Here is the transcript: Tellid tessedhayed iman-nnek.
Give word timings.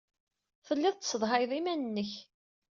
Tellid 0.65 0.95
tessedhayed 0.97 1.51
iman-nnek. 1.59 2.11